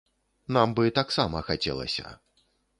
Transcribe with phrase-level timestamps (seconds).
[0.57, 2.19] Нам бы таксама хацелася.